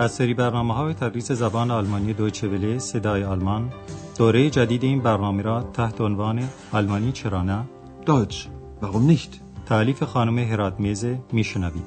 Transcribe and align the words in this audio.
از 0.00 0.12
سری 0.12 0.34
برنامه 0.34 0.74
های 0.74 0.94
تدریس 0.94 1.32
زبان 1.32 1.70
آلمانی 1.70 2.12
دویچه 2.12 2.78
صدای 2.78 3.24
آلمان 3.24 3.72
دوره 4.18 4.50
جدید 4.50 4.84
این 4.84 5.00
برنامه 5.00 5.42
را 5.42 5.62
تحت 5.62 6.00
عنوان 6.00 6.48
آلمانی 6.72 7.12
چرا 7.12 7.42
نه 7.42 7.64
Deutsch, 8.06 8.36
warum 8.82 9.10
nicht? 9.12 9.40
تعلیف 9.66 10.02
خانم 10.02 10.38
هرات 10.38 10.80
میزه 10.80 11.18
میشنوید 11.32 11.82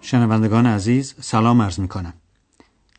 شنوندگان 0.00 0.66
عزیز 0.66 1.14
سلام 1.20 1.62
عرض 1.62 1.78
می 1.78 1.88
کنم. 1.88 2.12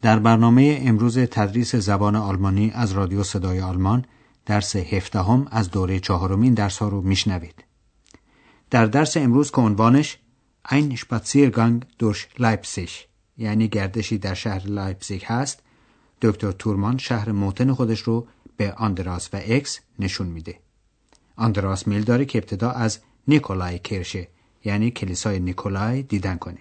در 0.01 0.19
برنامه 0.19 0.81
امروز 0.85 1.17
تدریس 1.17 1.75
زبان 1.75 2.15
آلمانی 2.15 2.71
از 2.75 2.91
رادیو 2.91 3.23
صدای 3.23 3.61
آلمان 3.61 4.05
درس 4.45 4.75
هفدهم 4.75 5.47
از 5.51 5.71
دوره 5.71 5.99
چهارمین 5.99 6.53
درس 6.53 6.77
ها 6.77 6.87
رو 6.87 7.01
میشنوید. 7.01 7.63
در 8.69 8.85
درس 8.85 9.17
امروز 9.17 9.51
که 9.51 9.61
عنوانش 9.61 10.17
ein 10.67 10.95
Spaziergang 10.95 11.83
durch 11.99 12.27
Leipzig 12.39 12.91
یعنی 13.37 13.67
گردشی 13.67 14.17
در 14.17 14.33
شهر 14.33 14.67
لایپزیگ 14.67 15.23
هست 15.25 15.59
دکتر 16.21 16.51
تورمان 16.51 16.97
شهر 16.97 17.31
موطن 17.31 17.73
خودش 17.73 17.99
رو 17.99 18.27
به 18.57 18.73
آندراس 18.73 19.29
و 19.33 19.41
اکس 19.45 19.79
نشون 19.99 20.27
میده. 20.27 20.59
آندراس 21.35 21.87
میل 21.87 22.03
داره 22.03 22.25
که 22.25 22.37
ابتدا 22.37 22.71
از 22.71 22.99
Nikolaikirche 23.27 24.27
یعنی 24.65 24.91
کلیسای 24.91 25.39
نیکولای 25.39 26.03
دیدن 26.03 26.37
کنه. 26.37 26.59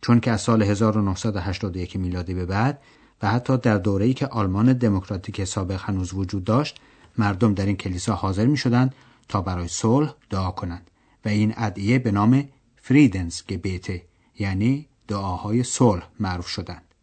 چون 0.00 0.20
که 0.20 0.30
از 0.30 0.40
سال 0.40 0.62
1981 0.62 1.96
میلادی 1.96 2.34
به 2.34 2.46
بعد 2.46 2.82
و 3.22 3.28
حتی 3.28 3.56
در 3.56 3.78
دوره‌ای 3.78 4.14
که 4.14 4.26
آلمان 4.26 4.72
دموکراتیک 4.72 5.44
سابق 5.44 5.80
هنوز 5.80 6.14
وجود 6.14 6.44
داشت 6.44 6.80
مردم 7.18 7.54
در 7.54 7.66
این 7.66 7.76
کلیسا 7.76 8.14
حاضر 8.14 8.46
می 8.46 8.56
شدند 8.56 8.94
تا 9.28 9.40
برای 9.40 9.68
صلح 9.68 10.14
دعا 10.30 10.50
کنند 10.50 10.90
و 11.24 11.28
این 11.28 11.54
ادعیه 11.56 11.98
به 11.98 12.10
نام 12.10 12.48
فریدنس 12.76 13.46
گبیته 13.46 14.04
یعنی 14.38 14.88
دعاهای 15.08 15.62
صلح 15.62 16.08
معروف 16.20 16.46
شدند. 16.46 16.94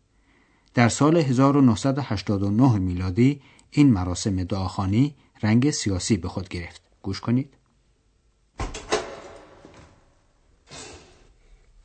در 0.74 0.90
سال 0.90 1.18
1989 1.18 2.78
میلادی 2.78 3.42
این 3.72 3.92
مراسم 3.94 4.44
دعاخانی 4.44 5.16
رنگ 5.44 5.72
سیاسی 5.72 6.18
به 6.18 6.28
خود 6.28 6.50
گرفت. 6.50 6.82
گوش 7.02 7.20
کنید. 7.20 7.54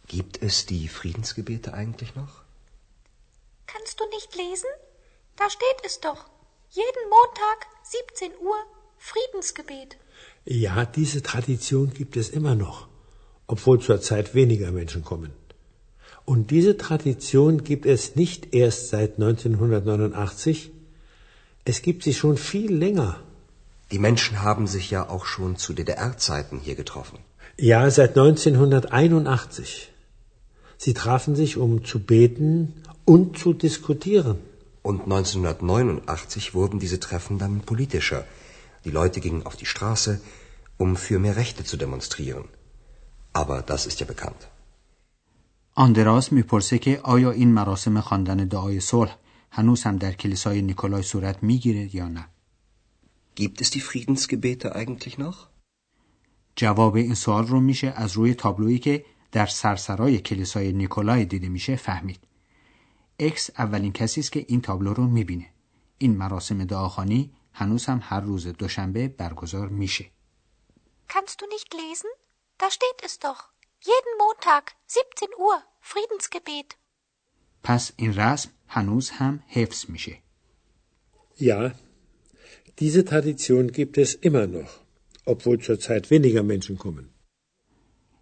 Gibt 0.08 0.42
es 0.42 0.66
die 0.66 0.86
Friedensgebete 0.88 1.74
eigentlich 1.74 2.14
noch? 2.14 2.34
Kannst 3.66 3.98
du 4.00 4.04
nicht 4.16 4.30
lesen? 4.36 4.70
Da 5.36 5.50
steht 5.50 5.80
es 5.84 6.00
doch. 6.00 6.22
Jeden 6.82 7.04
Montag 7.16 7.58
17 7.84 8.32
Uhr 8.48 8.58
Friedensgebet. 8.98 9.96
Ja, 10.44 10.84
diese 10.84 11.22
Tradition 11.22 11.94
gibt 11.98 12.18
es 12.18 12.28
immer 12.28 12.54
noch, 12.54 12.88
obwohl 13.46 13.80
zurzeit 13.80 14.34
weniger 14.34 14.72
Menschen 14.72 15.02
kommen. 15.02 15.30
Und 16.26 16.50
diese 16.50 16.76
Tradition 16.76 17.64
gibt 17.64 17.86
es 17.86 18.14
nicht 18.14 18.54
erst 18.54 18.88
seit 18.88 19.12
1989, 19.14 20.70
es 21.64 21.80
gibt 21.80 22.02
sie 22.02 22.12
schon 22.12 22.36
viel 22.36 22.74
länger. 22.84 23.20
Die 23.90 23.98
Menschen 23.98 24.42
haben 24.42 24.66
sich 24.66 24.90
ja 24.90 25.08
auch 25.08 25.24
schon 25.24 25.56
zu 25.56 25.72
DDR-Zeiten 25.72 26.58
hier 26.58 26.74
getroffen. 26.74 27.20
Ja, 27.56 27.88
seit 27.90 28.18
1981. 28.18 29.90
Sie 30.76 30.92
trafen 30.92 31.36
sich, 31.36 31.56
um 31.56 31.86
zu 31.86 32.00
beten 32.00 32.82
und 33.06 33.38
zu 33.38 33.54
diskutieren. 33.54 34.38
Und 34.89 34.99
1989 35.03 36.53
wurden 36.53 36.79
diese 36.79 36.99
Treffen 36.99 37.37
dann 37.37 37.61
politischer. 37.61 38.23
Die 38.85 38.95
Leute 38.99 39.19
gingen 39.25 39.45
auf 39.45 39.55
die 39.55 39.71
Straße, 39.73 40.21
um 40.77 40.95
für 40.95 41.19
mehr 41.19 41.35
Rechte 41.35 41.63
zu 41.63 41.77
demonstrieren. 41.77 42.45
Aber 43.33 43.61
das 43.61 43.85
ist 43.85 43.99
ja 43.99 44.07
bekannt. 44.13 44.47
آندراس 45.75 46.31
میپرسه 46.31 46.77
که 46.77 46.99
آیا 47.03 47.31
این 47.31 47.53
مراسم 47.53 48.01
خواندن 48.01 48.37
دعای 48.37 48.79
صلح 48.79 49.17
هنوز 49.51 49.83
هم 49.83 49.97
در 49.97 50.11
کلیسای 50.11 50.61
نیکولای 50.61 51.03
صورت 51.03 51.43
میگیره 51.43 51.95
یا 51.95 52.07
نه؟ 52.07 52.27
Gibt 53.35 53.61
es 53.61 53.69
die 53.71 53.79
Friedensgebete 53.79 54.75
eigentlich 54.75 55.17
noch? 55.17 55.47
جواب 56.55 56.95
این 56.95 57.13
سوال 57.13 57.47
رو 57.47 57.59
میشه 57.59 57.87
از 57.87 58.11
روی 58.11 58.33
تابلویی 58.33 58.79
که 58.79 59.05
در 59.31 59.45
سرسرای 59.45 60.19
کلیسای 60.19 60.71
نیکولای 60.73 61.25
دیده 61.25 61.49
میشه 61.49 61.75
فهمید. 61.75 62.19
اکس 63.18 63.50
اولین 63.58 63.92
کسی 63.92 64.20
است 64.20 64.32
که 64.32 64.44
این 64.48 64.60
تابلو 64.60 64.94
رو 64.94 65.06
می‌بینه. 65.06 65.46
این 65.98 66.16
مراسم 66.16 66.64
دعاخانی 66.64 67.32
هنوز 67.52 67.86
هم 67.86 68.00
هر 68.02 68.20
روز 68.20 68.46
دوشنبه 68.46 69.08
برگزار 69.08 69.68
میشه. 69.68 70.10
Kannst 71.08 71.36
du 71.40 71.46
nicht 71.54 71.70
lesen? 71.80 72.10
Da 72.60 72.68
steht 72.70 72.98
es 73.08 73.14
doch. 73.18 73.42
Jeden 73.90 74.12
Montag 74.22 74.64
17 74.88 75.26
Uhr 75.38 75.58
Friedensgebet. 75.90 76.74
پس 77.62 77.92
این 77.96 78.14
رسم 78.14 78.50
هنوز 78.68 79.10
هم 79.10 79.42
حفظ 79.48 79.90
میشه. 79.90 80.22
Ja, 81.38 81.70
diese 82.80 83.02
Tradition 83.10 83.72
gibt 83.72 83.98
es 83.98 84.10
immer 84.22 84.46
noch, 84.46 84.70
obwohl 85.26 85.58
zurzeit 85.62 86.10
weniger 86.10 86.42
Menschen 86.42 86.76
kommen. 86.78 87.10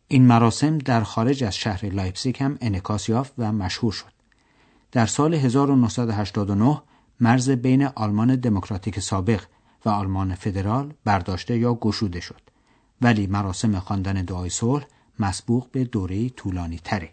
این 0.08 0.26
مراسم 0.26 0.78
در 0.78 1.02
خارج 1.02 1.44
از 1.44 1.56
شهر 1.56 1.86
لایپزیگ 1.86 2.36
هم 2.42 2.58
انعکاس 2.60 3.08
یافت 3.08 3.32
و 3.38 3.52
مشهور 3.52 3.92
شد. 3.92 4.13
در 4.94 5.06
سال 5.06 5.34
1989 5.34 6.82
مرز 7.20 7.50
بین 7.50 7.86
آلمان 7.86 8.36
دموکراتیک 8.36 9.00
سابق 9.00 9.40
و 9.84 9.88
آلمان 9.88 10.34
فدرال 10.34 10.94
برداشته 11.04 11.58
یا 11.58 11.74
گشوده 11.74 12.20
شد. 12.20 12.40
ولی 13.02 13.26
مراسم 13.26 13.78
خواندن 13.78 14.22
دعای 14.22 14.50
صلح 14.50 14.86
مسبوق 15.18 15.70
به 15.72 15.84
دوره 15.84 16.28
طولانی 16.28 16.78
تره. 16.84 17.10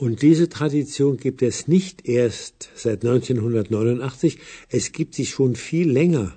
Und 0.00 0.22
diese 0.22 0.48
Tradition 0.48 1.16
gibt 1.16 1.42
es 1.42 1.68
nicht 1.68 1.96
erst 2.08 2.56
seit 2.84 3.04
1989, 3.04 4.38
es 4.68 4.92
gibt 4.92 5.14
sie 5.14 5.26
schon 5.26 5.54
viel 5.54 5.88
länger. 5.90 6.32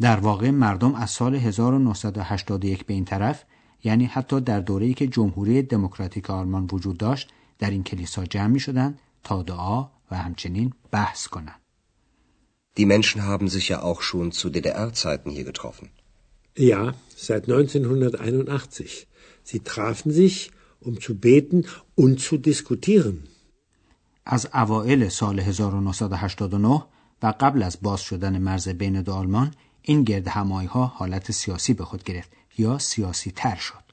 در 0.00 0.16
واقع 0.16 0.50
مردم 0.50 0.94
از 0.94 1.10
سال 1.10 1.34
1981 1.34 2.86
به 2.86 2.94
این 2.94 3.04
طرف 3.04 3.44
یعنی 3.84 4.04
حتی 4.04 4.40
در 4.40 4.60
دوره‌ای 4.60 4.94
که 4.94 5.06
جمهوری 5.06 5.62
دموکراتیک 5.62 6.30
آلمان 6.30 6.68
وجود 6.72 6.98
داشت 6.98 7.28
در 7.58 7.70
این 7.70 7.82
کلیسا 7.82 8.24
جمع 8.24 8.46
می 8.46 8.60
شدند 8.60 8.98
تا 9.26 9.42
دعا 9.42 9.90
و 10.10 10.16
همچنین 10.16 10.72
بحث 10.90 11.26
کنند. 11.26 11.60
Die 12.78 12.86
Menschen 12.94 13.20
haben 13.30 13.48
sich 13.48 13.66
ja 13.72 13.78
auch 13.88 14.00
schon 14.08 14.26
zu 14.38 14.46
DDR-Zeiten 14.50 15.30
hier 15.36 15.46
getroffen. 15.50 15.86
Ja, 16.72 16.82
seit 17.28 17.42
1981. 17.48 19.06
Sie 19.50 19.60
trafen 19.72 20.10
sich, 20.20 20.36
um 20.86 21.00
zu 21.00 21.12
beten 21.26 21.58
und 22.02 22.14
zu 22.26 22.36
diskutieren. 22.36 23.16
از 24.24 24.48
اوایل 24.54 25.08
سال 25.08 25.40
1989 25.40 26.82
و 27.22 27.34
قبل 27.40 27.62
از 27.62 27.78
باز 27.82 28.00
شدن 28.00 28.38
مرز 28.38 28.68
بین 28.68 29.02
دو 29.02 29.12
آلمان 29.12 29.54
این 29.82 30.04
گرد 30.04 30.28
همایی 30.28 30.68
ها 30.68 30.86
حالت 30.86 31.32
سیاسی 31.32 31.74
به 31.74 31.84
خود 31.84 32.04
گرفت 32.04 32.30
یا 32.58 32.78
سیاسی 32.78 33.30
تر 33.30 33.56
شد. 33.56 33.86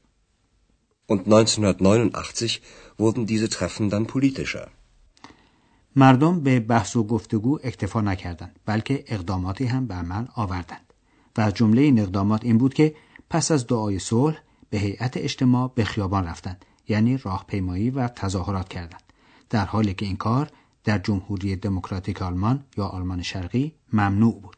Und 1.08 1.28
1989 1.28 2.62
wurden 2.98 3.26
diese 3.26 3.50
Treffen 3.50 3.90
dann 3.90 4.08
politischer. 4.08 4.68
مردم 5.96 6.40
به 6.40 6.60
بحث 6.60 6.96
و 6.96 7.04
گفتگو 7.04 7.60
اکتفا 7.64 8.02
نکردند 8.02 8.60
بلکه 8.66 9.04
اقداماتی 9.08 9.66
هم 9.66 9.88
به 9.88 9.94
عمل 9.94 10.26
آوردند. 10.36 10.94
و 11.38 11.52
جمله 11.52 11.82
این 11.82 12.00
اقدامات 12.00 12.46
این 12.46 12.58
بود 12.58 12.74
که 12.74 12.96
پس 13.30 13.52
از 13.52 13.68
دعای 13.68 14.00
صلح 14.00 14.38
به 14.70 14.78
هیئت 14.78 15.18
اجتماع 15.18 15.72
به 15.76 15.84
خیابان 15.84 16.26
رفتند 16.26 16.66
یعنی 16.88 17.18
راهپیمایی 17.18 17.90
و 17.90 18.08
تظاهرات 18.08 18.70
کردند. 18.70 19.04
در 19.50 19.66
حالی 19.66 19.94
که 19.94 20.06
این 20.06 20.18
کار 20.18 20.50
در 20.84 20.98
جمهوری 20.98 21.56
دموکراتیک 21.56 22.22
آلمان 22.22 22.64
یا 22.78 22.86
آلمان 22.86 23.22
شرقی 23.22 23.76
ممنوع 23.94 24.42
بود. 24.42 24.58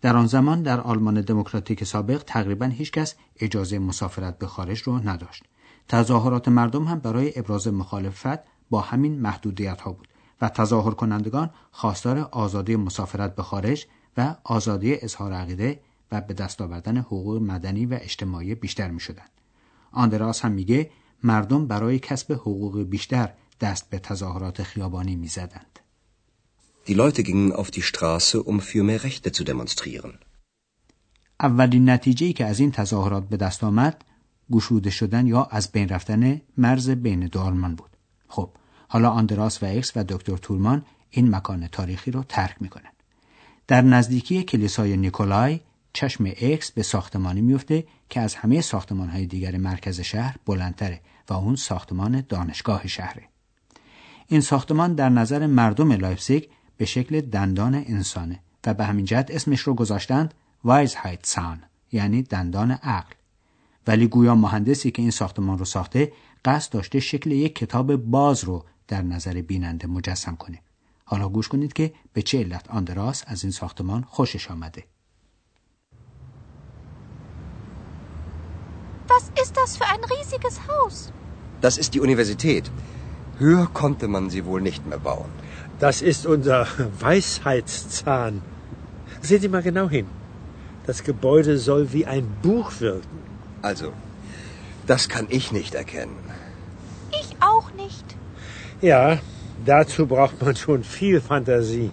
در 0.00 0.16
آن 0.16 0.26
زمان 0.26 0.62
در 0.62 0.80
آلمان 0.80 1.20
دموکراتیک 1.20 1.84
سابق 1.84 2.22
تقریبا 2.26 2.66
هیچکس 2.66 3.14
اجازه 3.40 3.78
مسافرت 3.78 4.38
به 4.38 4.46
خارج 4.46 4.82
رو 4.82 5.08
نداشت. 5.08 5.44
تظاهرات 5.88 6.48
مردم 6.48 6.84
هم 6.84 6.98
برای 6.98 7.38
ابراز 7.38 7.68
مخالفت 7.68 8.38
با 8.70 8.80
همین 8.80 9.20
محدودیت 9.20 9.80
ها 9.80 9.92
بود. 9.92 10.08
و 10.40 10.48
تظاهر 10.48 10.94
کنندگان 10.94 11.50
خواستار 11.70 12.18
آزادی 12.18 12.76
مسافرت 12.76 13.34
به 13.34 13.42
خارج 13.42 13.86
و 14.16 14.34
آزادی 14.44 14.94
اظهار 14.94 15.32
عقیده 15.32 15.80
و 16.12 16.20
به 16.20 16.34
دست 16.34 16.60
آوردن 16.60 16.96
حقوق 16.96 17.42
مدنی 17.42 17.86
و 17.86 17.98
اجتماعی 18.00 18.54
بیشتر 18.54 18.90
می 18.90 19.00
شدن. 19.00 19.26
آندراس 19.92 20.44
هم 20.44 20.52
میگه 20.52 20.90
مردم 21.22 21.66
برای 21.66 21.98
کسب 21.98 22.32
حقوق 22.32 22.82
بیشتر 22.82 23.32
دست 23.60 23.90
به 23.90 23.98
تظاهرات 23.98 24.62
خیابانی 24.62 25.16
می 25.16 25.28
زدند. 25.28 25.78
Die 26.86 26.94
Leute 26.94 27.22
gingen 27.22 27.52
auf 27.52 27.70
die 27.70 27.82
Straße, 27.90 28.36
um 28.50 28.60
für 28.60 28.82
mehr 28.82 29.00
Rechte 29.04 29.32
zu 29.32 29.44
demonstrieren. 29.44 30.18
اولین 31.40 31.90
نتیجه‌ای 31.90 32.32
که 32.32 32.44
از 32.44 32.60
این 32.60 32.70
تظاهرات 32.70 33.28
به 33.28 33.36
دست 33.36 33.64
آمد 33.64 34.04
گشوده 34.50 34.90
شدن 34.90 35.26
یا 35.26 35.44
از 35.44 35.72
بین 35.72 35.88
رفتن 35.88 36.40
مرز 36.56 36.90
بین 36.90 37.26
دو 37.26 37.40
آلمان 37.40 37.74
بود. 37.74 37.90
خب 38.28 38.50
حالا 38.94 39.10
آندراس 39.10 39.62
و 39.62 39.66
اکس 39.66 39.92
و 39.96 40.04
دکتر 40.04 40.36
تولمان 40.36 40.84
این 41.10 41.34
مکان 41.34 41.66
تاریخی 41.66 42.10
رو 42.10 42.22
ترک 42.22 42.56
می‌کنن. 42.60 42.90
در 43.66 43.82
نزدیکی 43.82 44.42
کلیسای 44.42 44.96
نیکولای 44.96 45.60
چشم 45.92 46.24
اکس 46.24 46.72
به 46.72 46.82
ساختمانی 46.82 47.40
میفته 47.40 47.84
که 48.08 48.20
از 48.20 48.34
همه 48.34 48.60
ساختمان 48.60 49.08
های 49.08 49.26
دیگر 49.26 49.56
مرکز 49.56 50.00
شهر 50.00 50.36
بلندتره 50.46 51.00
و 51.28 51.32
اون 51.32 51.56
ساختمان 51.56 52.24
دانشگاه 52.28 52.86
شهره. 52.86 53.22
این 54.26 54.40
ساختمان 54.40 54.94
در 54.94 55.08
نظر 55.08 55.46
مردم 55.46 55.92
لایپزیگ 55.92 56.44
به 56.76 56.84
شکل 56.84 57.20
دندان 57.20 57.74
انسانه 57.74 58.40
و 58.66 58.74
به 58.74 58.84
همین 58.84 59.04
جهت 59.04 59.30
اسمش 59.30 59.60
رو 59.60 59.74
گذاشتند 59.74 60.34
Zahn 61.22 61.62
یعنی 61.92 62.22
دندان 62.22 62.70
عقل. 62.70 63.14
ولی 63.86 64.06
گویا 64.06 64.34
مهندسی 64.34 64.90
که 64.90 65.02
این 65.02 65.10
ساختمان 65.10 65.58
رو 65.58 65.64
ساخته 65.64 66.12
قصد 66.44 66.72
داشته 66.72 67.00
شکل 67.00 67.32
یک 67.32 67.54
کتاب 67.54 67.96
باز 67.96 68.44
رو 68.44 68.64
در 68.88 69.02
نظر 69.02 69.42
بیننده 69.42 69.86
مجسم 69.86 70.36
کنه. 70.36 70.58
حالا 71.04 71.28
گوش 71.28 71.48
کنید 71.48 71.72
که 71.72 71.94
به 72.12 72.22
چه 72.22 72.38
علت 72.38 72.70
آندراس 72.70 73.24
از 73.26 73.42
این 73.44 73.52
ساختمان 73.52 74.02
خوشش 74.02 74.50
آمده. 74.50 74.84
Was 79.08 79.24
ist 79.42 79.54
das 79.60 79.70
für 79.78 79.88
ein 79.94 80.02
riesiges 80.14 80.54
Haus? 80.68 80.96
Das 81.60 81.74
ist 81.82 81.90
die 81.94 82.00
Universität. 82.00 82.64
Höher 83.38 83.66
konnte 83.80 84.06
man 84.08 84.30
sie 84.30 84.44
wohl 84.44 84.60
nicht 84.60 84.82
mehr 84.86 84.98
bauen. 84.98 85.30
Das 85.80 85.96
ist 86.02 86.26
unser 86.26 86.66
Weisheitszahn. 87.00 88.34
Sehen 89.20 89.40
Sie 89.40 89.48
mal 89.48 89.62
genau 89.62 89.88
hin. 89.88 90.06
Das 90.86 91.02
Gebäude 91.02 91.58
soll 91.58 91.92
wie 91.92 92.06
ein 92.06 92.26
Buch 92.42 92.68
wirken. 92.80 93.18
Also, 93.62 93.92
das 94.86 95.08
kann 95.08 95.26
ich 95.30 95.52
nicht 95.52 95.74
erkennen. 95.74 96.18
Ich 97.20 97.30
auch 97.40 97.68
nicht. 97.84 98.06
Ja, 98.83 99.19
dazu 99.65 100.05
braucht 100.07 100.41
man 100.41 100.55
schon 100.55 100.83
viel 100.83 101.21
Fantasie. 101.21 101.91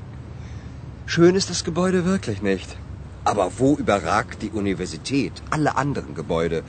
Schön 1.07 1.35
ist 1.41 1.51
das 1.51 1.63
Gebäude 1.65 2.05
wirklich 2.05 2.43
nicht. 2.43 2.77
Aber 3.25 3.47
wo 3.59 3.71
überragt 3.77 4.43
die 4.43 4.51
Universität 4.51 5.35
alle 5.51 5.77
anderen 5.77 6.15
Gebäude? 6.15 6.63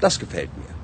Das 0.00 0.18
gefällt 0.18 0.52
mir. 0.62 0.74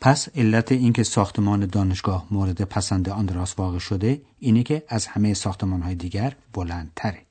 پس 0.00 0.28
علت 0.34 0.72
اینکه 0.72 1.02
ساختمان 1.02 1.66
دانشگاه 1.66 2.26
مورد 2.30 2.62
پسند 2.62 3.08
آندراس 3.08 3.58
واقع 3.58 3.78
شده 3.78 4.22
اینه 4.38 4.62
که 4.62 4.84
از 4.88 5.06
همه 5.06 5.34
ساختمان 5.34 5.82
های 5.82 5.94
دیگر 5.94 6.36
بلندتره. 6.52 7.22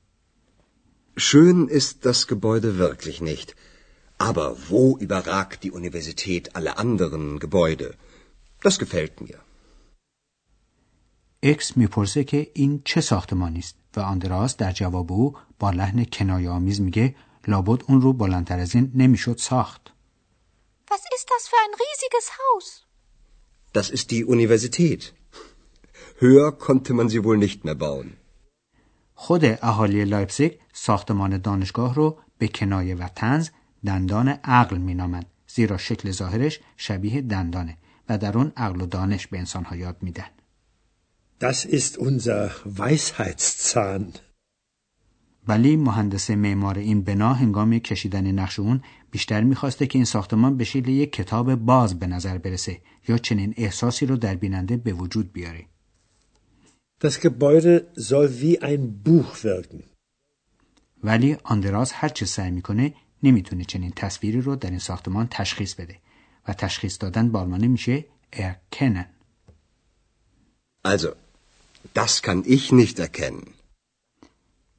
Schön 1.16 1.68
ist 1.68 2.04
das 2.06 2.26
Gebäude 2.26 2.78
wirklich 2.78 3.20
nicht. 3.20 3.54
Aber 4.18 4.56
wo 4.68 4.98
überragt 4.98 5.64
die 5.64 5.70
Universität 5.70 6.56
alle 6.56 6.78
anderen 6.78 7.38
Gebäude? 7.38 7.94
Das 8.63 8.79
gefällt 8.79 9.21
mir. 9.21 9.39
اکس 11.43 11.77
می‌پرسه 11.77 12.23
که 12.23 12.51
این 12.53 12.81
چه 12.85 13.01
ساختمانی 13.01 13.59
است 13.59 13.75
و 13.95 13.99
آندراس 13.99 14.57
در 14.57 14.71
جواب 14.71 15.11
او 15.11 15.37
با 15.59 15.69
لحن 15.69 16.05
کنایه 16.05 16.49
آمیز 16.49 16.81
میگه 16.81 17.15
لابد 17.47 17.83
اون 17.87 18.01
رو 18.01 18.13
بلندتر 18.13 18.59
از 18.59 18.75
این 18.75 18.91
نمی‌شد 18.95 19.37
ساخت. 19.37 19.93
Was 20.91 21.03
ist 21.17 21.27
das 21.33 21.43
für 21.51 21.59
ein 21.65 21.73
riesiges 21.83 22.25
Haus? 22.39 22.65
Das 23.73 23.89
ist 23.89 24.11
die 24.11 24.25
Universität. 24.25 25.13
Höher 26.19 26.51
konnte 26.51 26.93
man 26.93 27.09
sie 27.09 27.23
wohl 27.23 27.37
nicht 27.37 27.65
mehr 27.65 27.75
bauen. 27.75 28.17
خود 29.15 29.45
اهالی 29.45 30.05
لایپزیگ 30.05 30.51
ساختمان 30.73 31.37
دانشگاه 31.37 31.95
رو 31.95 32.19
به 32.37 32.47
کنایه 32.47 32.95
و 32.95 33.07
تنز 33.15 33.49
دندان 33.85 34.27
عقل 34.29 34.77
مینامند 34.77 35.25
زیرا 35.47 35.77
شکل 35.77 36.11
ظاهرش 36.11 36.59
شبیه 36.77 37.21
دندانه 37.21 37.77
و 38.09 38.17
در 38.17 38.37
اون 38.37 38.51
عقل 38.57 38.81
و 38.81 38.85
دانش 38.85 39.27
به 39.27 39.37
انسانها 39.39 39.75
یاد 39.75 39.97
میدن. 40.01 40.29
Das 41.41 41.65
ist 41.65 41.97
unser 41.97 42.49
Weisheitszahn. 42.79 44.19
ولی 45.47 45.75
مهندس 45.75 46.29
معمار 46.29 46.77
این 46.77 47.01
بنا 47.01 47.33
هنگام 47.33 47.79
کشیدن 47.79 48.31
نقش 48.31 48.59
اون 48.59 48.81
بیشتر 49.11 49.41
می‌خواسته 49.43 49.87
که 49.87 49.97
این 49.97 50.05
ساختمان 50.05 50.57
به 50.57 50.63
شکل 50.63 50.89
یک 50.89 51.11
کتاب 51.11 51.55
باز 51.55 51.99
به 51.99 52.07
نظر 52.07 52.37
برسه 52.37 52.81
یا 53.07 53.17
چنین 53.17 53.53
احساسی 53.57 54.05
رو 54.05 54.17
در 54.17 54.35
بیننده 54.35 54.77
به 54.77 54.93
وجود 54.93 55.33
بیاره. 55.33 55.65
Das 57.03 57.19
Gebäude 57.19 57.75
soll 57.97 58.29
wie 58.41 58.57
ein 58.61 59.03
Buch 59.05 59.43
wirken. 59.43 59.83
ولی 61.03 61.37
آندراس 61.43 61.91
هر 61.95 62.09
چه 62.09 62.25
سعی 62.25 62.51
می‌کنه 62.51 62.93
نمی‌تونه 63.23 63.63
چنین 63.63 63.91
تصویری 63.95 64.41
رو 64.41 64.55
در 64.55 64.69
این 64.69 64.79
ساختمان 64.79 65.27
تشخیص 65.31 65.73
بده 65.75 65.97
و 66.47 66.53
تشخیص 66.53 66.97
دادن 66.99 67.31
با 67.31 67.39
آلمانی 67.39 67.67
میشه 67.67 68.05
erkennen. 68.33 69.05
Also, 70.87 71.09
das 71.93 72.21
kann 72.21 72.43
ich 72.45 72.71
nicht 72.71 72.99
erkennen. 72.99 73.47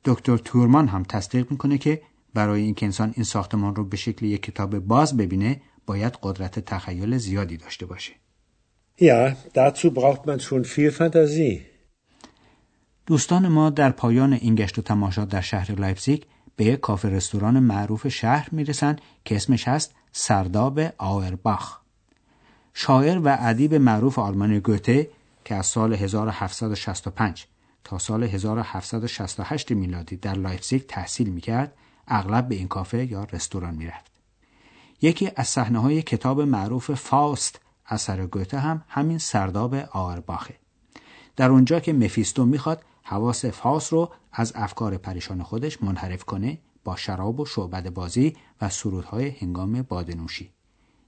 دکتر 0.04 0.36
تورمان 0.36 0.88
هم 0.88 1.02
تصدیق 1.02 1.50
می‌کنه 1.50 1.78
که 1.78 2.02
برای 2.34 2.62
اینکه 2.62 2.86
انسان 2.86 3.12
این 3.16 3.24
ساختمان 3.24 3.74
رو 3.74 3.84
به 3.84 3.96
شکل 3.96 4.26
یک 4.26 4.42
کتاب 4.42 4.78
باز 4.78 5.16
ببینه 5.16 5.60
باید 5.86 6.18
قدرت 6.22 6.58
تخیل 6.58 7.18
زیادی 7.18 7.56
داشته 7.56 7.86
باشه. 7.86 8.12
Ja, 9.00 9.34
dazu 9.54 9.90
braucht 9.90 10.26
man 10.26 10.40
schon 10.40 10.64
viel 10.64 10.90
Fantasie. 10.90 11.60
دوستان 13.06 13.48
ما 13.48 13.70
در 13.70 13.90
پایان 13.90 14.32
این 14.32 14.54
گشت 14.54 14.78
و 14.78 14.82
تماشا 14.82 15.24
در 15.24 15.40
شهر 15.40 15.72
لایپزیگ 15.72 16.22
به 16.56 16.64
یک 16.64 16.80
کافه 16.80 17.08
رستوران 17.08 17.58
معروف 17.58 18.08
شهر 18.08 18.48
می‌رسن 18.52 18.96
که 19.24 19.36
اسمش 19.36 19.68
هست 19.68 19.94
سرداب 20.16 20.80
آورباخ. 20.98 21.78
شاعر 22.74 23.18
و 23.18 23.36
ادیب 23.40 23.74
معروف 23.74 24.18
آلمانی 24.18 24.60
گوته 24.60 25.10
که 25.44 25.54
از 25.54 25.66
سال 25.66 25.94
1765 25.94 27.46
تا 27.84 27.98
سال 27.98 28.24
1768 28.24 29.72
میلادی 29.72 30.16
در 30.16 30.34
لایپزیگ 30.34 30.82
تحصیل 30.88 31.30
می‌کرد 31.30 31.72
اغلب 32.08 32.48
به 32.48 32.54
این 32.54 32.68
کافه 32.68 33.12
یا 33.12 33.24
رستوران 33.24 33.74
می‌رفت. 33.74 34.12
یکی 35.02 35.30
از 35.36 35.48
صحنه 35.48 35.78
های 35.78 36.02
کتاب 36.02 36.40
معروف 36.40 36.90
فاست 36.90 37.60
اثر 37.86 38.26
گوته 38.26 38.58
هم 38.58 38.84
همین 38.88 39.18
سرداب 39.18 39.74
آورباخه. 39.74 40.54
در 41.36 41.50
اونجا 41.50 41.80
که 41.80 41.92
مفیستو 41.92 42.44
می‌خواد 42.44 42.82
حواس 43.02 43.44
فاس 43.44 43.92
رو 43.92 44.12
از 44.32 44.52
افکار 44.56 44.96
پریشان 44.96 45.42
خودش 45.42 45.82
منحرف 45.82 46.24
کنه 46.24 46.58
با 46.84 46.96
شراب 46.96 47.40
و 47.40 47.46
شعبد 47.46 47.90
بازی 47.90 48.36
و 48.60 48.68
سرودهای 48.68 49.28
هنگام 49.28 49.82
بادنوشی. 49.82 50.50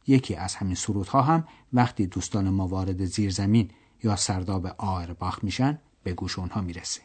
یکی 0.06 0.34
از 0.34 0.54
همین 0.54 0.74
سرودها 0.74 1.22
هم 1.22 1.44
وقتی 1.72 2.06
دوستان 2.06 2.50
ما 2.50 2.66
وارد 2.66 3.04
زیرزمین 3.04 3.70
یا 4.02 4.16
سرداب 4.16 4.66
آرباخ 4.78 5.44
میشن 5.44 5.78
به 6.02 6.12
گوش 6.12 6.38
اونها 6.38 6.60
می‌رسه. 6.60 7.00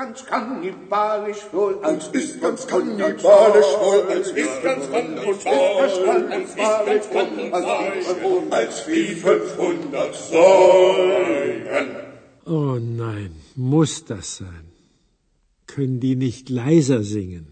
Uns 0.00 0.20
ist 0.20 0.30
ganz 2.40 2.66
kannibalisch 2.66 3.82
wohl, 3.82 4.02
uns 4.12 4.28
ist 4.42 4.72
ganz 4.72 4.96
kannibalisch 4.96 5.96
wohl, 6.06 6.22
uns 6.36 6.50
ist 6.64 6.78
ganz 6.88 7.04
kannibalisch 7.16 8.10
wohl, 8.22 8.44
als 8.52 8.86
wie 8.86 9.16
500 9.16 10.14
Säulen. 10.14 11.88
Oh 12.46 12.78
nein, 12.78 13.32
muss 13.56 14.04
das 14.04 14.36
sein? 14.36 14.66
Können 15.66 15.98
die 15.98 16.14
nicht 16.16 16.48
leiser 16.48 17.02
singen? 17.02 17.46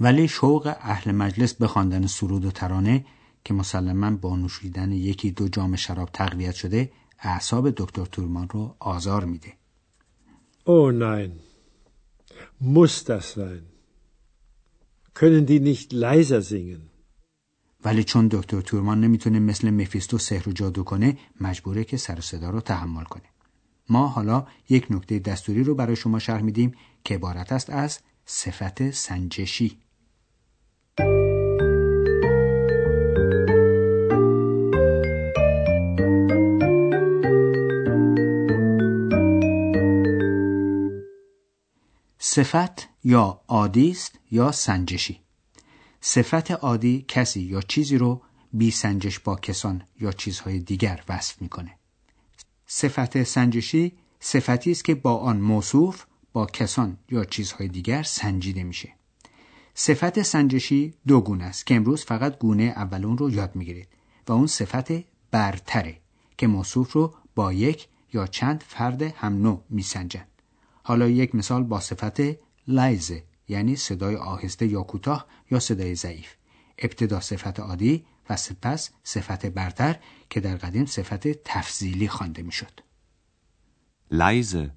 ولی 0.00 0.28
شوق 0.28 0.66
اهل 0.66 1.12
مجلس 1.12 1.54
به 1.54 1.66
خواندن 1.66 2.06
سرود 2.06 2.44
و 2.44 2.50
ترانه 2.50 3.04
که 3.44 3.54
مسلما 3.54 4.10
با 4.10 4.36
نوشیدن 4.36 4.92
یکی 4.92 5.30
دو 5.30 5.48
جام 5.48 5.76
شراب 5.76 6.10
تقویت 6.12 6.54
شده 6.54 6.92
اعصاب 7.18 7.70
دکتر 7.70 8.04
تورمان 8.04 8.48
رو 8.48 8.76
آزار 8.78 9.24
میده. 9.24 9.57
Oh 10.76 10.90
nein, 10.92 11.30
muss 12.76 12.94
das 13.10 13.26
sein? 13.40 13.62
Können 15.14 15.46
die 15.46 15.60
nicht 15.60 15.92
leiser 15.92 16.42
singen? 16.42 16.90
ولی 17.84 18.04
چون 18.04 18.28
دکتر 18.28 18.60
تورمان 18.60 19.00
نمی‌تونه 19.00 19.38
مثل 19.38 19.70
مفیستو 19.70 20.18
سحر 20.18 20.48
و 20.48 20.52
جادو 20.52 20.84
کنه 20.84 21.18
مجبوره 21.40 21.84
که 21.84 21.96
سر 21.96 22.20
صدا 22.20 22.50
رو 22.50 22.60
تحمل 22.60 23.04
کنه. 23.04 23.22
ما 23.88 24.08
حالا 24.08 24.46
یک 24.68 24.86
نکته 24.90 25.18
دستوری 25.18 25.64
رو 25.64 25.74
برای 25.74 25.96
شما 25.96 26.18
شرح 26.18 26.42
میدیم 26.42 26.74
که 27.04 27.14
عبارت 27.14 27.52
است 27.52 27.70
از 27.70 27.98
صفت 28.26 28.90
سنجشی. 28.90 29.78
صفت 42.20 42.88
یا 43.04 43.40
عادی 43.48 43.90
است 43.90 44.18
یا 44.30 44.52
سنجشی. 44.52 45.20
صفت 46.00 46.50
عادی 46.50 47.04
کسی 47.08 47.40
یا 47.40 47.60
چیزی 47.60 47.98
رو 47.98 48.22
بی 48.52 48.70
سنجش 48.70 49.18
با 49.18 49.36
کسان 49.36 49.82
یا 50.00 50.12
چیزهای 50.12 50.58
دیگر 50.58 51.02
وصف 51.08 51.42
می‌کنه. 51.42 51.74
صفت 52.66 53.22
سنجشی 53.22 53.92
صفتی 54.20 54.70
است 54.70 54.84
که 54.84 54.94
با 54.94 55.16
آن 55.16 55.36
موصوف 55.40 56.04
با 56.32 56.46
کسان 56.46 56.98
یا 57.10 57.24
چیزهای 57.24 57.68
دیگر 57.68 58.02
سنجیده 58.02 58.62
میشه. 58.62 58.92
صفت 59.74 60.22
سنجشی 60.22 60.94
دو 61.06 61.20
گونه 61.20 61.44
است 61.44 61.66
که 61.66 61.74
امروز 61.74 62.04
فقط 62.04 62.38
گونه 62.38 62.62
اولون 62.62 63.18
رو 63.18 63.30
یاد 63.30 63.56
می‌گیرید 63.56 63.88
و 64.28 64.32
اون 64.32 64.46
صفت 64.46 64.92
برتره 65.30 66.00
که 66.38 66.46
موصوف 66.46 66.92
رو 66.92 67.14
با 67.34 67.52
یک 67.52 67.88
یا 68.12 68.26
چند 68.26 68.64
فرد 68.68 69.02
هم 69.02 69.42
نوع 69.42 69.64
میسنجند 69.70 70.37
حالا 70.88 71.08
یک 71.08 71.34
مثال 71.34 71.62
با 71.62 71.80
صفت 71.80 72.20
لایزه 72.68 73.24
یعنی 73.48 73.76
صدای 73.76 74.16
آهسته 74.16 74.66
یا 74.66 74.82
کوتاه 74.82 75.26
یا 75.50 75.60
صدای 75.60 75.94
ضعیف 75.94 76.34
ابتدا 76.78 77.20
صفت 77.20 77.60
عادی 77.60 78.04
و 78.30 78.36
سپس 78.36 78.90
صفت 79.04 79.46
برتر 79.46 79.96
که 80.30 80.40
در 80.40 80.56
قدیم 80.56 80.86
صفت 80.86 81.28
تفضیلی 81.44 82.08
خوانده 82.08 82.42
می‌شد. 82.42 82.80
Leise. 84.10 84.70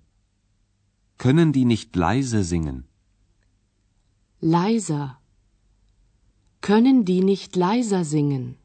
Können 1.24 1.54
die 1.54 1.66
nicht 1.66 1.96
leise 1.96 2.44
singen? 2.44 2.78
Leiser. 4.42 5.06
Können 6.62 7.06
die 7.06 7.22
nicht 7.22 7.56
leiser 7.56 8.04
singen? 8.04 8.56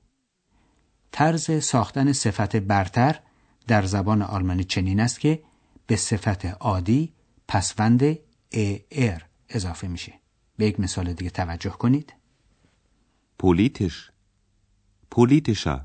طرز 1.13 1.65
ساختن 1.65 2.13
صفت 2.13 2.57
برتر 2.57 3.21
در 3.67 3.87
زبان 3.87 4.23
آلمانی 4.23 4.65
چنین 4.65 5.01
است 5.01 5.21
که 5.21 5.43
به 5.87 5.97
صفت 5.97 6.45
عادی 6.47 7.16
پسوند 7.49 8.19
ار 8.91 9.25
اضافه 9.49 9.89
میشه. 9.89 10.13
به 10.57 10.67
یک 10.67 10.81
مثال 10.81 11.13
دیگه 11.13 11.31
توجه 11.31 11.71
کنید. 11.71 12.13
Politisch. 13.43 14.11
Politischer. 15.15 15.81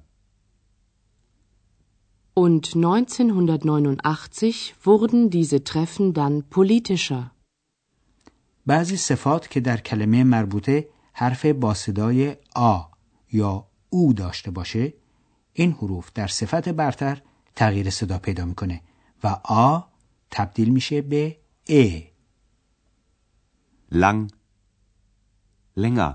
Und 2.33 2.75
1989 2.75 4.73
wurden 4.85 5.29
diese 5.29 5.63
Treffen 5.63 6.13
dann 6.13 6.43
politischer. 6.49 7.31
بعضی 8.65 8.97
صفات 8.97 9.49
که 9.49 9.59
در 9.59 9.77
کلمه 9.77 10.23
مربوطه 10.23 10.87
حرف 11.13 11.45
با 11.45 11.73
صدای 11.73 12.35
آ 12.55 12.79
یا 13.31 13.67
او 13.89 14.13
داشته 14.13 14.51
باشه 14.51 14.93
این 15.53 15.71
حروف 15.71 16.11
در 16.13 16.27
صفت 16.27 16.69
برتر 16.69 17.21
تغییر 17.55 17.89
صدا 17.89 18.17
پیدا 18.17 18.45
می‌کنه 18.45 18.81
و 19.23 19.27
آ 19.43 19.79
تبدیل 20.31 20.69
میشه 20.69 21.01
به 21.01 21.37
ا 21.79 21.83
Lang. 24.03 24.21
Länger. 25.83 26.11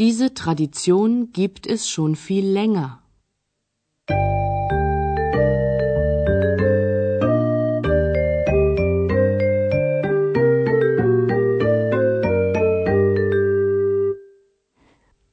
Diese 0.00 0.26
Tradition 0.34 1.10
gibt 1.32 1.64
es 1.74 1.80
schon 1.88 2.12
viel 2.16 2.46
länger. 2.58 2.90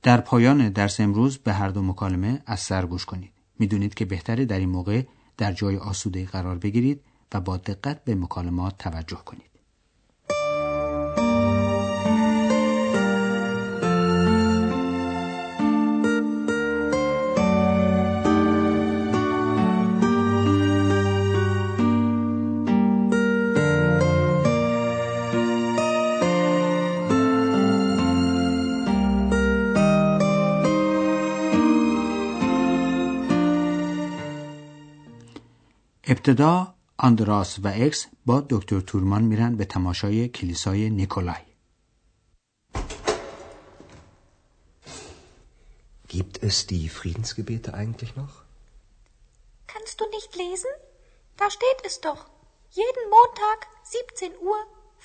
در 0.04 0.22
پایان 0.22 0.70
درس 0.70 1.00
امروز 1.00 1.38
به 1.38 1.54
هر 1.54 1.70
دو 1.70 1.82
مکالمه 1.82 2.42
از 2.46 2.60
سر 2.60 2.86
گوش 2.86 3.06
کنید. 3.06 3.34
می‌دونید 3.60 3.94
که 3.94 4.06
بهتره 4.06 4.46
در 4.46 4.60
این 4.60 4.70
موقع 4.70 5.04
در 5.38 5.52
جای 5.52 5.78
آسوده 5.78 6.26
قرار 6.26 6.58
بگیرید 6.58 7.02
و 7.36 7.40
با 7.40 7.58
دقت 7.58 8.04
به 8.04 8.16
مکالمات 8.16 8.78
توجه 8.78 9.18
کنید. 9.26 9.50
ابتدا 36.08 36.75
آندراس 37.05 37.59
و 37.59 37.69
اکس 37.69 38.07
با 38.27 38.47
دکتر 38.49 38.81
تورمان 38.81 39.23
میرن 39.23 39.57
به 39.57 39.65
تماشای 39.65 40.29
کلیسای 40.29 40.91
نیکولای. 40.91 41.43
Gibt 46.17 46.43
es 46.43 46.67
die 46.67 46.89
Friedensgebete 46.89 47.71
eigentlich 47.81 48.13
noch? 48.17 48.35
Kannst 49.73 49.97
du 50.01 50.05
nicht 50.17 50.31
lesen? 50.45 50.73
Da 51.41 51.47
steht 51.57 51.81
es 51.89 52.01
doch. 52.01 52.23
Jeden 52.81 53.05
Montag, 53.17 53.59
17 53.85 54.33
Uhr, 54.49 54.61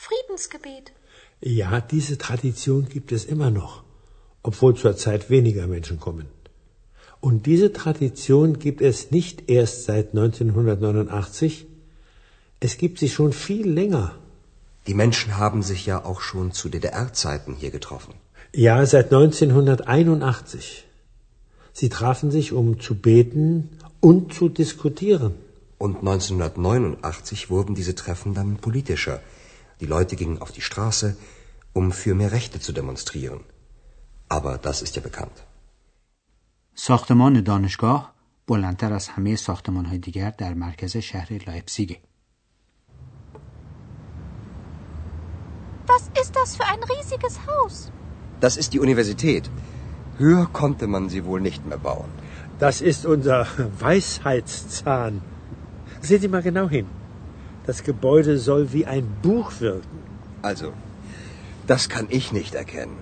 Friedensgebet. 0.06 0.86
Ja, 1.42 1.80
diese 1.80 2.18
Tradition 2.18 2.89
gibt 2.89 3.12
es 3.12 3.24
immer 3.25 3.51
noch, 3.51 3.84
obwohl 4.42 4.74
zurzeit 4.75 5.30
weniger 5.30 5.68
Menschen 5.68 6.00
kommen. 6.00 6.27
Und 7.22 7.46
diese 7.46 7.72
Tradition 7.72 8.60
gibt 8.65 8.82
es 8.82 9.12
nicht 9.12 9.50
erst 9.50 9.84
seit 9.84 10.08
1989, 10.10 11.68
es 12.60 12.77
gibt 12.77 13.00
sie 13.00 13.10
schon 13.10 13.32
viel 13.34 13.68
länger. 13.80 14.08
Die 14.88 14.98
Menschen 15.04 15.38
haben 15.38 15.62
sich 15.72 15.86
ja 15.86 15.98
auch 16.10 16.22
schon 16.22 16.51
zu 16.51 16.70
DDR-Zeiten 16.70 17.56
hier 17.62 17.72
getroffen. 17.72 18.13
Ja, 18.54 18.86
seit 18.86 19.08
1981. 19.12 20.86
Sie 21.74 21.89
trafen 21.89 22.32
sich, 22.32 22.54
um 22.54 22.80
zu 22.80 22.94
beten 22.96 23.70
und 24.00 24.34
zu 24.34 24.48
diskutieren. 24.50 25.34
Und 25.77 25.98
1989 25.98 27.50
wurden 27.50 27.75
diese 27.75 27.96
Treffen 27.96 28.34
dann 28.34 28.58
politischer. 28.58 29.20
Die 29.82 29.92
Leute 29.96 30.15
gingen 30.15 30.42
auf 30.42 30.51
die 30.51 30.62
Straße, 30.70 31.18
um 31.74 31.92
für 31.92 32.15
mehr 32.15 32.32
Rechte 32.32 32.60
zu 32.60 32.72
demonstrieren. 32.72 33.42
Aber 34.30 34.58
das 34.58 34.82
ist 34.82 34.96
ja 34.96 35.01
bekannt. 35.01 35.38
ساختمان 36.77 37.42
دانشگاه 37.42 38.13
بلندتر 38.48 38.94
از 38.94 39.08
همه 39.08 39.36
ساختمان 39.36 39.86
های 39.86 39.98
دیگر 39.98 40.30
در 40.30 40.54
مرکز 40.54 40.98
شهر 40.98 41.34
لایپزیگه. 41.48 41.98
Was 45.92 46.04
ist 46.23 46.37
das 46.37 46.56
für 46.56 46.66
ein 46.73 46.82
riesiges 46.94 47.38
Haus? 47.49 47.90
Das 48.40 48.56
ist 48.56 48.73
die 48.75 48.80
Universität. 48.80 49.50
Höher 50.18 50.47
konnte 50.52 50.87
man 50.87 51.09
sie 51.09 51.25
wohl 51.25 51.40
nicht 51.40 51.66
mehr 51.66 51.78
bauen. 51.78 52.11
Das 52.61 52.80
ist 52.80 53.06
unser 53.06 53.47
Weisheitszahn. 53.80 55.20
Sehen 56.00 56.20
Sie 56.20 56.28
mal 56.28 56.42
genau 56.42 56.68
hin. 56.68 56.87
Das 57.66 57.82
Gebäude 57.82 58.38
soll 58.38 58.73
wie 58.73 58.87
ein 58.87 59.06
Buch 59.23 59.50
wirken. 59.61 59.99
Also, 60.42 60.73
das 61.66 61.88
kann 61.88 62.06
ich 62.09 62.32
nicht 62.32 62.54
erkennen. 62.54 62.99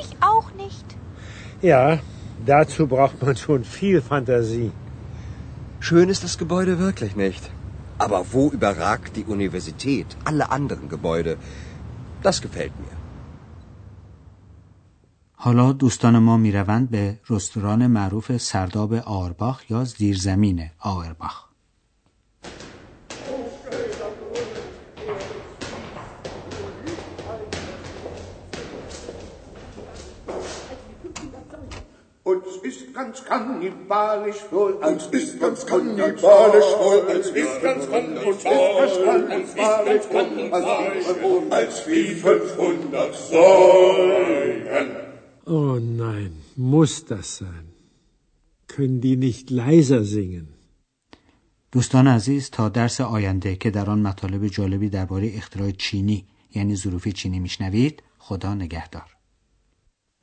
Ich 0.00 0.10
auch 0.20 0.52
nicht. 0.64 0.86
Ja, 1.60 1.98
dazu 2.46 2.86
braucht 2.86 3.22
man 3.22 3.36
schon 3.36 3.64
viel 3.64 4.00
Fantasie. 4.00 4.70
Schön 5.80 6.08
ist 6.08 6.24
das 6.24 6.38
Gebäude 6.38 6.78
wirklich 6.78 7.16
nicht. 7.16 7.50
Aber 7.98 8.20
wo 8.32 8.48
überragt 8.48 9.16
die 9.16 9.24
Universität 9.24 10.06
alle 10.24 10.50
anderen 10.50 10.88
Gebäude? 10.88 11.36
Das 12.22 12.40
gefällt 12.42 12.72
mir. 12.80 12.96
حالا 15.42 15.72
دوستان 15.72 16.18
ما 16.18 16.36
می‌روند 16.36 16.90
به 16.90 17.20
رستوران 17.28 17.86
معروف 17.86 18.36
سرداب 18.36 18.94
آرباخ 18.94 19.70
یا 19.70 19.84
زیرزمین 19.84 20.70
آرباخ. 20.78 21.49
Ganz 33.00 33.16
kannibalisch 33.32 34.42
wohl, 34.50 34.74
als 34.88 35.02
ist 35.20 35.32
ganz 35.44 35.58
kannibalisch 35.72 36.72
wohl, 36.82 37.00
als 37.14 37.26
ist 37.44 37.56
ganz 37.64 37.82
kannibalisch 40.14 41.08
wohl, 41.22 41.42
als 41.58 41.74
wie 41.88 42.08
500 42.14 43.14
Säulen. 43.32 44.88
Oh 45.56 45.76
nein, 46.04 46.32
muss 46.72 46.94
das 47.12 47.26
sein? 47.42 47.66
Können 48.72 49.00
die 49.06 49.16
nicht 49.28 49.46
leiser 49.62 50.02
singen? 50.16 50.48
دوستان 51.72 52.06
عزیز 52.08 52.50
تا 52.50 52.68
درس 52.68 53.00
آینده 53.00 53.56
که 53.56 53.70
در 53.70 53.90
آن 53.90 54.00
مطالب 54.02 54.48
جالبی 54.48 54.88
درباره 54.88 55.32
اختراع 55.36 55.70
چینی 55.70 56.26
یعنی 56.54 56.76
ظروف 56.76 57.08
چینی 57.08 57.38
میشنوید 57.38 58.02
خدا 58.18 58.54
نگهدار 58.54 59.19